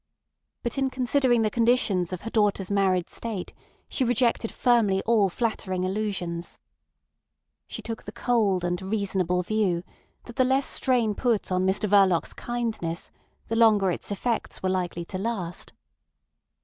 [0.63, 3.53] But in considering the conditions of her daughter's married state,
[3.87, 6.57] she rejected firmly all flattering illusions.
[7.67, 9.83] She took the cold and reasonable view
[10.23, 13.11] that the less strain put on Mr Verloc's kindness
[13.47, 15.71] the longer its effects were likely to last.